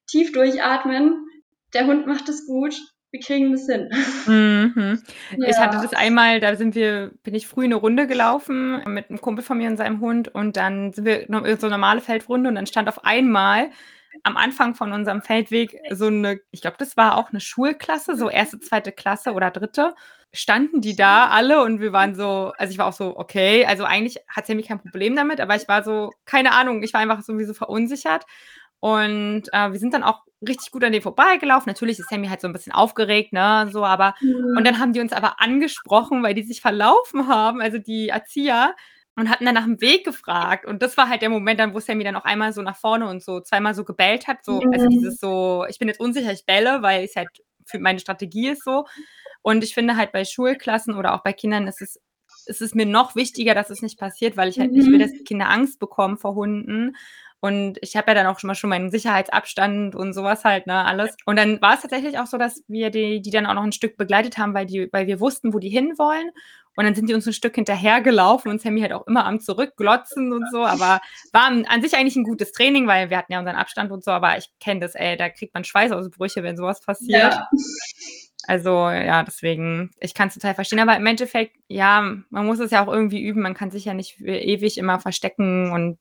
[0.07, 1.27] tief durchatmen.
[1.75, 2.75] Der Hund macht es gut.
[3.11, 3.91] Wir kriegen das hin.
[4.27, 5.03] Mhm.
[5.37, 5.47] Ja.
[5.49, 9.21] Ich hatte das einmal, da sind wir, bin ich früh eine Runde gelaufen mit einem
[9.21, 12.55] Kumpel von mir und seinem Hund und dann sind wir so eine normale Feldrunde und
[12.55, 13.71] dann stand auf einmal
[14.23, 18.29] am Anfang von unserem Feldweg so eine, ich glaube, das war auch eine Schulklasse, so
[18.29, 19.95] erste, zweite Klasse oder dritte
[20.33, 23.85] standen die da alle und wir waren so, also ich war auch so, okay, also
[23.85, 27.23] eigentlich hat Sammy kein Problem damit, aber ich war so, keine Ahnung, ich war einfach
[27.23, 28.25] sowieso verunsichert.
[28.81, 31.71] Und äh, wir sind dann auch richtig gut an denen vorbeigelaufen.
[31.71, 34.57] Natürlich ist Sammy halt so ein bisschen aufgeregt, ne, so, aber, mhm.
[34.57, 38.75] und dann haben die uns aber angesprochen, weil die sich verlaufen haben, also die Erzieher,
[39.17, 40.67] und hatten dann nach dem Weg gefragt.
[40.67, 43.09] Und das war halt der Moment dann, wo Sammy dann auch einmal so nach vorne
[43.09, 44.73] und so zweimal so gebellt hat, so, also mhm.
[44.75, 47.29] also dieses so, ich bin jetzt unsicher, ich bälle, weil es halt
[47.67, 48.87] für meine Strategie ist so.
[49.43, 52.01] Und ich finde halt bei Schulklassen oder auch bei Kindern ist es,
[52.47, 54.79] ist es mir noch wichtiger, dass es nicht passiert, weil ich halt mhm.
[54.79, 56.97] nicht will, dass die Kinder Angst bekommen vor Hunden.
[57.45, 60.85] Und ich habe ja dann auch schon mal schon meinen Sicherheitsabstand und sowas halt, ne,
[60.85, 61.17] alles.
[61.27, 63.73] Und dann war es tatsächlich auch so, dass wir die, die dann auch noch ein
[63.73, 66.31] Stück begleitet haben, weil, die, weil wir wussten, wo die hinwollen.
[66.77, 70.33] Und dann sind die uns ein Stück hinterhergelaufen und Sammy halt auch immer am Zurückglotzen
[70.33, 70.65] und so.
[70.65, 71.01] Aber
[71.33, 74.11] war an sich eigentlich ein gutes Training, weil wir hatten ja unseren Abstand und so.
[74.11, 77.35] Aber ich kenne das, ey, da kriegt man Schweißausbrüche, wenn sowas passiert.
[77.35, 77.49] Ja.
[78.47, 80.81] Also ja, deswegen, ich kann es total verstehen.
[80.81, 82.01] Aber im Endeffekt, ja,
[82.31, 83.43] man muss es ja auch irgendwie üben.
[83.43, 85.99] Man kann sich ja nicht ewig immer verstecken und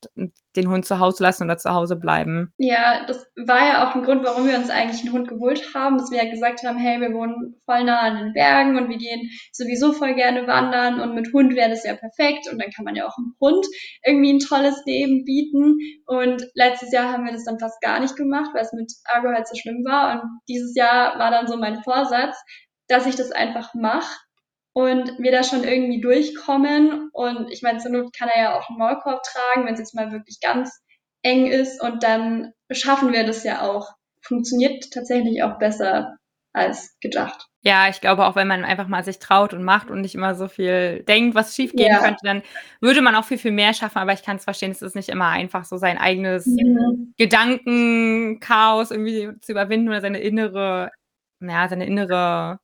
[0.55, 2.53] den Hund zu Hause lassen oder zu Hause bleiben.
[2.57, 5.97] Ja, das war ja auch ein Grund, warum wir uns eigentlich einen Hund geholt haben,
[5.97, 8.97] dass wir ja gesagt haben, hey, wir wohnen voll nah an den Bergen und wir
[8.97, 12.85] gehen sowieso voll gerne wandern und mit Hund wäre das ja perfekt und dann kann
[12.85, 13.65] man ja auch einem Hund
[14.05, 15.77] irgendwie ein tolles Leben bieten.
[16.05, 19.29] Und letztes Jahr haben wir das dann fast gar nicht gemacht, weil es mit Argo
[19.29, 20.13] halt so schlimm war.
[20.13, 22.30] Und dieses Jahr war dann so mein Vorsatz,
[22.87, 24.17] dass ich das einfach mache
[24.73, 27.09] und wir da schon irgendwie durchkommen.
[27.13, 29.95] Und ich meine, zur Not kann er ja auch einen Maulkorb tragen, wenn es jetzt
[29.95, 30.81] mal wirklich ganz
[31.23, 31.81] eng ist.
[31.81, 33.89] Und dann schaffen wir das ja auch.
[34.23, 36.15] Funktioniert tatsächlich auch besser
[36.53, 37.47] als gedacht.
[37.63, 40.35] Ja, ich glaube auch, wenn man einfach mal sich traut und macht und nicht immer
[40.35, 41.99] so viel denkt, was schiefgehen ja.
[41.99, 42.41] könnte, dann
[42.81, 43.99] würde man auch viel, viel mehr schaffen.
[43.99, 47.13] Aber ich kann es verstehen, es ist nicht immer einfach, so sein eigenes mhm.
[47.17, 50.91] Gedankenchaos irgendwie zu überwinden oder seine innere,
[51.41, 52.59] ja, seine innere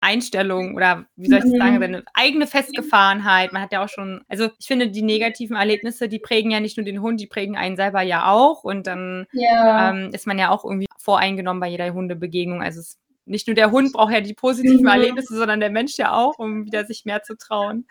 [0.00, 1.80] Einstellung oder wie soll ich das sagen, mhm.
[1.80, 3.52] seine eigene Festgefahrenheit.
[3.52, 6.76] Man hat ja auch schon, also ich finde, die negativen Erlebnisse, die prägen ja nicht
[6.76, 8.62] nur den Hund, die prägen einen selber ja auch.
[8.62, 9.90] Und dann ja.
[9.90, 12.62] ähm, ist man ja auch irgendwie voreingenommen bei jeder Hundebegegnung.
[12.62, 14.88] Also es, nicht nur der Hund braucht ja die positiven mhm.
[14.88, 17.86] Erlebnisse, sondern der Mensch ja auch, um wieder sich mehr zu trauen.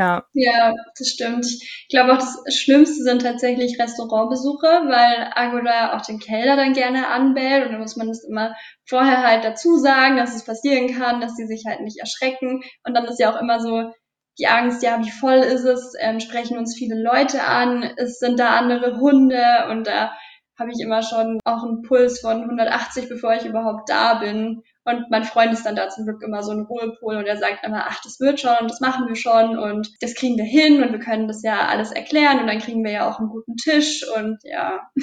[0.00, 0.24] Ja.
[0.32, 1.44] ja, das stimmt.
[1.44, 7.08] Ich glaube auch, das Schlimmste sind tatsächlich Restaurantbesuche, weil Agoda auch den Kellner dann gerne
[7.08, 11.20] anbellt und dann muss man das immer vorher halt dazu sagen, dass es passieren kann,
[11.20, 12.62] dass sie sich halt nicht erschrecken.
[12.82, 13.92] Und dann ist ja auch immer so
[14.38, 18.40] die Angst, ja, wie voll ist es, ähm, sprechen uns viele Leute an, es sind
[18.40, 20.12] da andere Hunde und da
[20.58, 24.62] habe ich immer schon auch einen Puls von 180, bevor ich überhaupt da bin.
[24.84, 27.66] Und mein Freund ist dann da zum Glück immer so ein Ruhepol und er sagt
[27.66, 30.92] immer, ach, das wird schon, das machen wir schon und das kriegen wir hin und
[30.92, 34.04] wir können das ja alles erklären und dann kriegen wir ja auch einen guten Tisch
[34.16, 34.80] und ja.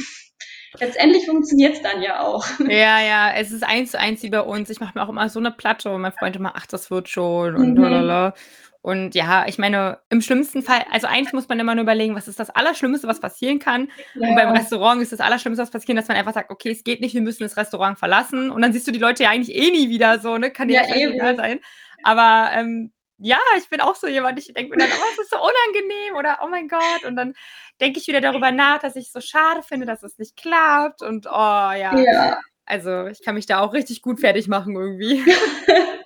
[0.80, 2.46] Letztendlich funktioniert es dann ja auch.
[2.70, 4.70] Ja, ja, es ist eins zu eins wie bei uns.
[4.70, 7.08] Ich mache mir auch immer so eine Platte und mein Freund immer, ach, das wird
[7.10, 7.84] schon und mhm.
[7.84, 8.34] Lalala.
[8.88, 12.30] Und ja, ich meine, im schlimmsten Fall, also eigentlich muss man immer nur überlegen, was
[12.30, 13.90] ist das Allerschlimmste, was passieren kann.
[14.16, 14.30] Ja.
[14.30, 17.02] Und beim Restaurant ist das Allerschlimmste, was passieren, dass man einfach sagt, okay, es geht
[17.02, 18.50] nicht, wir müssen das Restaurant verlassen.
[18.50, 20.52] Und dann siehst du die Leute ja eigentlich eh nie wieder so, ne?
[20.52, 21.60] Kann ja, ja egal sein.
[22.04, 25.32] Aber ähm, ja, ich bin auch so jemand, ich denke mir dann, oh, es ist
[25.32, 27.04] so unangenehm oder oh mein Gott.
[27.06, 27.34] Und dann
[27.82, 31.02] denke ich wieder darüber nach, dass ich es so schade finde, dass es nicht klappt.
[31.02, 31.94] Und oh ja.
[31.94, 32.40] ja.
[32.66, 35.26] Also ich kann mich da auch richtig gut fertig machen irgendwie.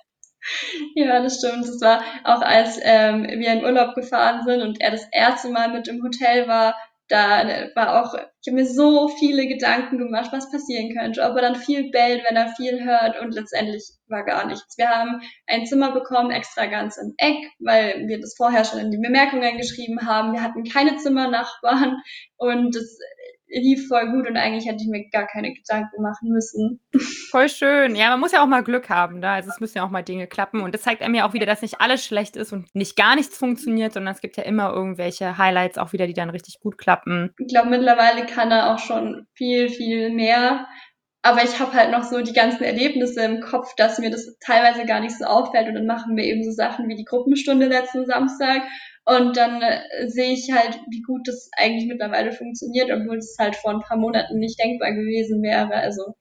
[0.96, 1.66] Ja, das stimmt.
[1.66, 5.70] Das war auch, als ähm, wir in Urlaub gefahren sind und er das erste Mal
[5.72, 6.74] mit im Hotel war,
[7.08, 11.42] da war auch, ich habe mir so viele Gedanken gemacht, was passieren könnte, ob er
[11.42, 14.78] dann viel bellt, wenn er viel hört und letztendlich war gar nichts.
[14.78, 18.90] Wir haben ein Zimmer bekommen, extra ganz im Eck, weil wir das vorher schon in
[18.90, 20.32] die Bemerkungen geschrieben haben.
[20.32, 21.98] Wir hatten keine Zimmernachbarn
[22.38, 22.98] und das
[23.60, 26.80] lief voll gut und eigentlich hätte ich mir gar keine Gedanken machen müssen.
[27.30, 27.94] Voll schön.
[27.94, 29.34] Ja, man muss ja auch mal Glück haben, da.
[29.34, 30.60] Also es müssen ja auch mal Dinge klappen.
[30.60, 33.14] Und das zeigt einem ja auch wieder, dass nicht alles schlecht ist und nicht gar
[33.14, 36.78] nichts funktioniert, sondern es gibt ja immer irgendwelche Highlights auch wieder, die dann richtig gut
[36.78, 37.34] klappen.
[37.38, 40.66] Ich glaube, mittlerweile kann er auch schon viel, viel mehr.
[41.22, 44.84] Aber ich habe halt noch so die ganzen Erlebnisse im Kopf, dass mir das teilweise
[44.86, 45.68] gar nicht so auffällt.
[45.68, 48.62] Und dann machen wir eben so Sachen wie die Gruppenstunde letzten Samstag
[49.04, 53.56] und dann äh, sehe ich halt, wie gut das eigentlich mittlerweile funktioniert, obwohl es halt
[53.56, 55.74] vor ein paar Monaten nicht denkbar gewesen wäre.
[55.74, 56.14] Also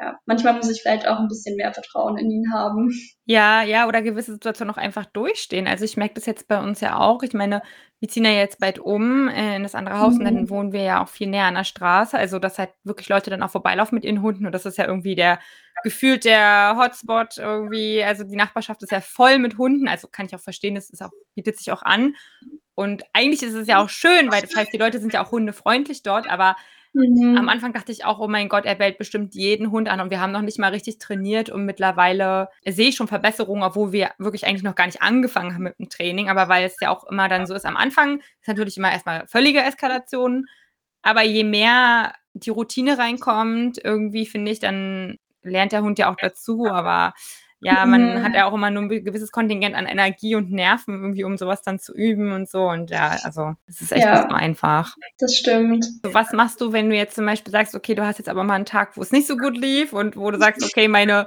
[0.00, 2.92] ja, manchmal muss ich vielleicht auch ein bisschen mehr Vertrauen in ihn haben.
[3.24, 5.66] Ja, ja, oder gewisse Situationen auch einfach durchstehen.
[5.66, 7.24] Also ich merke das jetzt bei uns ja auch.
[7.24, 7.62] Ich meine,
[7.98, 10.18] wir ziehen ja jetzt bald um äh, in das andere Haus mhm.
[10.20, 10.50] und dann mhm.
[10.50, 12.16] wohnen wir ja auch viel näher an der Straße.
[12.16, 14.86] Also dass halt wirklich Leute dann auch vorbeilaufen mit ihren Hunden und das ist ja
[14.86, 15.40] irgendwie der
[15.82, 18.02] gefühlt der Hotspot irgendwie.
[18.04, 19.88] Also die Nachbarschaft ist ja voll mit Hunden.
[19.88, 22.14] Also kann ich auch verstehen, das ist auch, bietet sich auch an.
[22.74, 25.32] Und eigentlich ist es ja auch schön, weil das heißt, die Leute sind ja auch
[25.32, 26.54] hundefreundlich dort, aber
[26.94, 27.36] Mhm.
[27.36, 30.10] Am Anfang dachte ich auch, oh mein Gott, er bellt bestimmt jeden Hund an und
[30.10, 34.10] wir haben noch nicht mal richtig trainiert und mittlerweile sehe ich schon Verbesserungen, obwohl wir
[34.18, 37.04] wirklich eigentlich noch gar nicht angefangen haben mit dem Training, aber weil es ja auch
[37.04, 40.46] immer dann so ist am Anfang, ist natürlich immer erstmal völlige Eskalation,
[41.02, 46.16] aber je mehr die Routine reinkommt, irgendwie finde ich, dann lernt der Hund ja auch
[46.16, 47.12] dazu, aber
[47.60, 48.22] ja, man mhm.
[48.22, 51.62] hat ja auch immer nur ein gewisses Kontingent an Energie und Nerven irgendwie, um sowas
[51.62, 52.68] dann zu üben und so.
[52.68, 54.94] Und ja, also es ist echt ja, nicht so einfach.
[55.18, 55.84] Das stimmt.
[56.02, 58.54] Was machst du, wenn du jetzt zum Beispiel sagst, okay, du hast jetzt aber mal
[58.54, 61.26] einen Tag, wo es nicht so gut lief und wo du sagst, okay, meine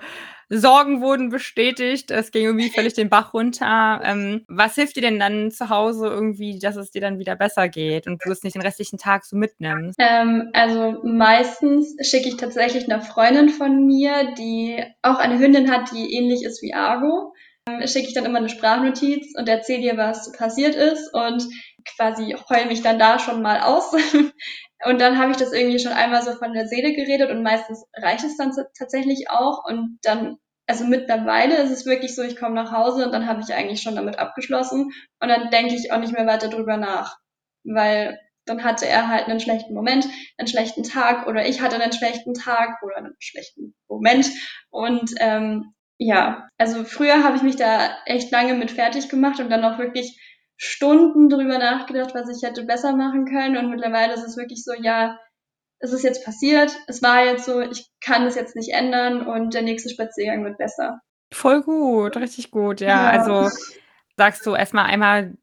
[0.54, 4.02] Sorgen wurden bestätigt, es ging irgendwie völlig den Bach runter.
[4.04, 7.70] Ähm, was hilft dir denn dann zu Hause irgendwie, dass es dir dann wieder besser
[7.70, 9.98] geht und du es nicht den restlichen Tag so mitnimmst?
[9.98, 15.90] Ähm, also meistens schicke ich tatsächlich eine Freundin von mir, die auch eine Hündin hat,
[15.94, 17.34] die ähnlich ist wie Argo.
[17.70, 21.48] Ähm, schicke ich dann immer eine Sprachnotiz und erzähle ihr, was passiert ist und
[21.96, 23.94] quasi heul mich dann da schon mal aus.
[24.86, 27.86] Und dann habe ich das irgendwie schon einmal so von der Seele geredet und meistens
[27.96, 29.64] reicht es dann tatsächlich auch.
[29.64, 33.42] Und dann, also mittlerweile ist es wirklich so, ich komme nach Hause und dann habe
[33.42, 34.92] ich eigentlich schon damit abgeschlossen.
[35.20, 37.18] Und dann denke ich auch nicht mehr weiter drüber nach.
[37.64, 41.94] Weil dann hatte er halt einen schlechten Moment, einen schlechten Tag oder ich hatte einen
[41.94, 44.32] schlechten Tag oder einen schlechten Moment.
[44.72, 49.52] Und ähm, ja, also früher habe ich mich da echt lange mit fertig gemacht und
[49.52, 50.20] dann auch wirklich
[50.64, 53.58] Stunden drüber nachgedacht, was ich hätte besser machen können.
[53.58, 55.20] Und mittlerweile ist es wirklich so, ja,
[55.80, 59.56] es ist jetzt passiert, es war jetzt so, ich kann es jetzt nicht ändern und
[59.56, 61.02] der nächste Spaziergang wird besser.
[61.34, 62.88] Voll gut, richtig gut, ja.
[62.90, 63.10] ja.
[63.10, 63.50] Also
[64.18, 65.36] sagst du erstmal einmal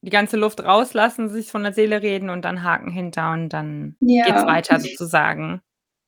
[0.00, 3.94] die ganze Luft rauslassen, sich von der Seele reden und dann Haken hinter und dann
[4.00, 4.24] ja.
[4.26, 5.62] geht's weiter sozusagen.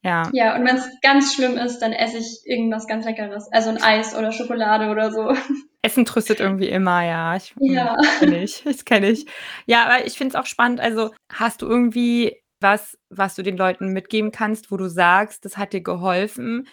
[0.07, 0.31] Ja.
[0.33, 3.49] Ja, und wenn es ganz schlimm ist, dann esse ich irgendwas ganz Leckeres.
[3.53, 5.35] Also ein Eis oder Schokolade oder so.
[5.83, 7.35] Essen tröstet irgendwie immer, ja.
[7.35, 7.97] Ich, ja.
[8.21, 9.27] Kenn ich, das kenne ich.
[9.67, 10.81] Ja, aber ich finde es auch spannend.
[10.81, 15.57] Also, hast du irgendwie was, was du den Leuten mitgeben kannst, wo du sagst, das
[15.57, 16.69] hat dir geholfen,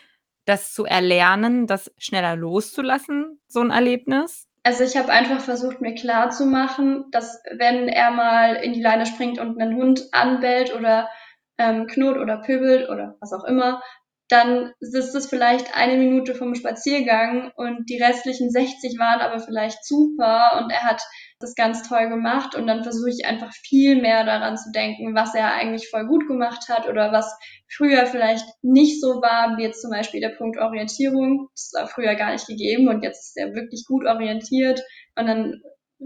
[0.45, 4.47] das zu erlernen, das schneller loszulassen, so ein Erlebnis?
[4.61, 8.81] Also ich habe einfach versucht, mir klar zu machen, dass wenn er mal in die
[8.81, 11.09] Leine springt und einen Hund anbellt oder
[11.57, 13.81] ähm, knurrt oder pöbelt oder was auch immer,
[14.29, 19.85] dann ist es vielleicht eine Minute vom Spaziergang und die restlichen 60 waren aber vielleicht
[19.85, 21.01] super und er hat
[21.39, 25.35] das ganz toll gemacht und dann versuche ich einfach viel mehr daran zu denken, was
[25.35, 27.37] er eigentlich voll gut gemacht hat oder was
[27.69, 31.49] früher vielleicht nicht so war, wie jetzt zum Beispiel der Punkt Orientierung.
[31.53, 34.81] Das war früher gar nicht gegeben und jetzt ist er wirklich gut orientiert
[35.15, 35.61] und dann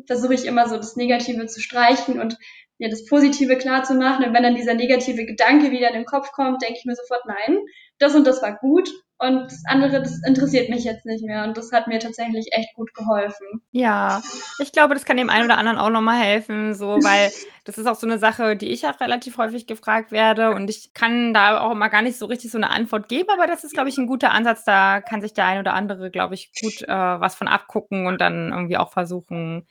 [0.05, 2.37] versuche ich immer so das Negative zu streichen und
[2.79, 4.25] mir das Positive klar zu machen.
[4.25, 7.25] Und wenn dann dieser negative Gedanke wieder in den Kopf kommt, denke ich mir sofort,
[7.25, 7.59] nein,
[7.99, 11.43] das und das war gut und das andere, das interessiert mich jetzt nicht mehr.
[11.43, 13.61] Und das hat mir tatsächlich echt gut geholfen.
[13.71, 14.21] Ja,
[14.59, 17.31] ich glaube, das kann dem einen oder anderen auch nochmal helfen, so, weil
[17.63, 20.51] das ist auch so eine Sache, die ich auch relativ häufig gefragt werde.
[20.51, 23.47] Und ich kann da auch immer gar nicht so richtig so eine Antwort geben, aber
[23.47, 24.63] das ist, glaube ich, ein guter Ansatz.
[24.65, 28.21] Da kann sich der ein oder andere, glaube ich, gut äh, was von abgucken und
[28.21, 29.65] dann irgendwie auch versuchen,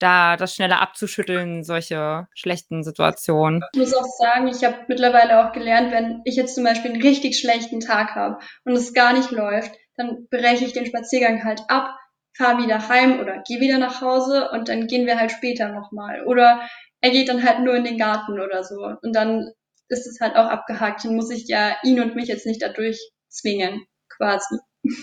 [0.00, 3.62] da das schneller abzuschütteln, solche schlechten Situationen.
[3.72, 7.02] Ich muss auch sagen, ich habe mittlerweile auch gelernt, wenn ich jetzt zum Beispiel einen
[7.02, 11.62] richtig schlechten Tag habe und es gar nicht läuft, dann breche ich den Spaziergang halt
[11.68, 11.94] ab,
[12.36, 16.24] fahre wieder heim oder gehe wieder nach Hause und dann gehen wir halt später nochmal.
[16.26, 16.62] Oder
[17.00, 18.94] er geht dann halt nur in den Garten oder so.
[19.02, 19.50] Und dann
[19.88, 21.04] ist es halt auch abgehakt.
[21.04, 24.56] Dann muss ich ja ihn und mich jetzt nicht dadurch zwingen, quasi.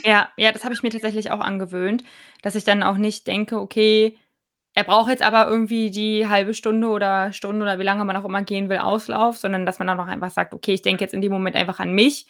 [0.04, 2.04] Ja, ja, das habe ich mir tatsächlich auch angewöhnt,
[2.42, 4.18] dass ich dann auch nicht denke, okay,
[4.78, 8.26] er braucht jetzt aber irgendwie die halbe Stunde oder Stunde oder wie lange man auch
[8.26, 11.16] immer gehen will, Auslauf, sondern dass man dann auch einfach sagt, okay, ich denke jetzt
[11.16, 12.28] in dem Moment einfach an mich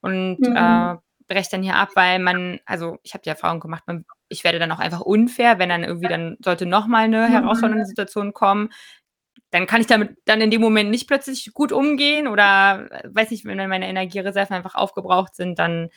[0.00, 0.56] und mhm.
[0.56, 0.96] äh,
[1.28, 4.58] breche dann hier ab, weil man, also ich habe die Erfahrung gemacht, man, ich werde
[4.58, 7.32] dann auch einfach unfair, wenn dann irgendwie dann sollte nochmal eine mhm.
[7.32, 8.70] herausfordernde Situation kommen,
[9.50, 13.44] dann kann ich damit dann in dem Moment nicht plötzlich gut umgehen oder weiß nicht,
[13.44, 15.90] wenn meine Energiereserven einfach aufgebraucht sind, dann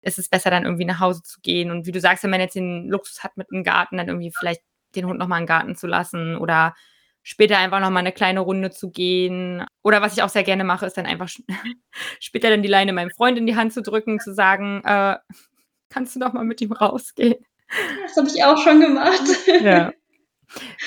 [0.00, 1.72] ist es besser, dann irgendwie nach Hause zu gehen.
[1.72, 4.30] Und wie du sagst, wenn man jetzt den Luxus hat mit einem Garten, dann irgendwie
[4.30, 4.62] vielleicht
[4.94, 6.74] den Hund nochmal in den Garten zu lassen oder
[7.22, 9.64] später einfach nochmal eine kleine Runde zu gehen.
[9.82, 11.28] Oder was ich auch sehr gerne mache, ist dann einfach
[12.20, 15.16] später dann die Leine meinem Freund in die Hand zu drücken, zu sagen, äh,
[15.88, 17.44] kannst du doch mal mit ihm rausgehen?
[18.02, 19.22] Das habe ich auch schon gemacht.
[19.62, 19.92] Ja.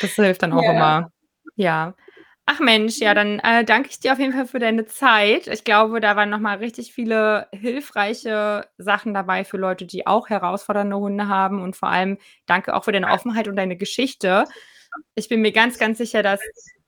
[0.01, 0.71] Das hilft dann auch ja.
[0.71, 1.11] immer.
[1.55, 1.95] Ja.
[2.49, 5.47] Ach Mensch, ja, dann äh, danke ich dir auf jeden Fall für deine Zeit.
[5.47, 10.95] Ich glaube, da waren nochmal richtig viele hilfreiche Sachen dabei für Leute, die auch herausfordernde
[10.97, 11.61] Hunde haben.
[11.61, 14.45] Und vor allem danke auch für deine Offenheit und deine Geschichte.
[15.15, 16.39] Ich bin mir ganz, ganz sicher, dass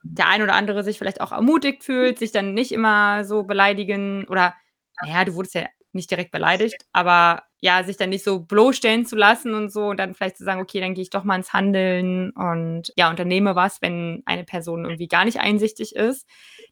[0.04, 4.26] der ein oder andere sich vielleicht auch ermutigt fühlt, sich dann nicht immer so beleidigen
[4.30, 4.56] oder,
[5.04, 9.15] naja, du wurdest ja nicht direkt beleidigt, aber ja, sich dann nicht so bloßstellen zu
[9.15, 11.52] lassen und so und dann vielleicht zu sagen, okay, dann gehe ich doch mal ins
[11.52, 16.26] Handeln und ja, unternehme was, wenn eine Person irgendwie gar nicht einsichtig ist.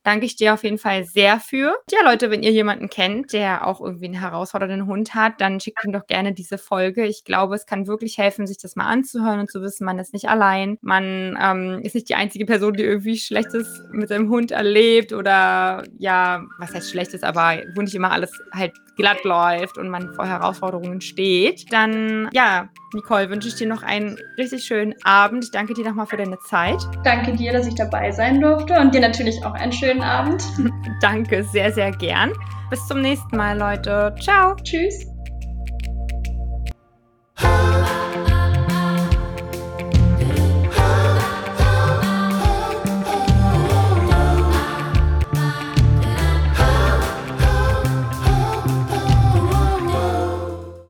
[0.03, 1.75] Danke ich dir auf jeden Fall sehr für.
[1.91, 5.83] Ja, Leute, wenn ihr jemanden kennt, der auch irgendwie einen herausfordernden Hund hat, dann schickt
[5.83, 7.05] ihm doch gerne diese Folge.
[7.05, 10.13] Ich glaube, es kann wirklich helfen, sich das mal anzuhören und zu wissen, man ist
[10.13, 10.77] nicht allein.
[10.81, 15.83] Man ähm, ist nicht die einzige Person, die irgendwie Schlechtes mit seinem Hund erlebt oder
[15.97, 20.25] ja, was heißt Schlechtes, aber wo nicht immer alles halt glatt läuft und man vor
[20.25, 21.71] Herausforderungen Forderungen steht.
[21.71, 25.43] Dann, ja, Nicole, wünsche ich dir noch einen richtig schönen Abend.
[25.43, 26.77] Ich danke dir nochmal für deine Zeit.
[27.03, 30.43] Danke dir, dass ich dabei sein durfte und dir natürlich auch einen schönen Abend.
[31.01, 32.31] danke, sehr, sehr gern.
[32.69, 34.15] Bis zum nächsten Mal, Leute.
[34.19, 34.55] Ciao.
[34.63, 35.05] Tschüss.